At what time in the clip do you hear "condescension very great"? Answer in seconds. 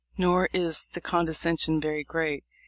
0.99-2.43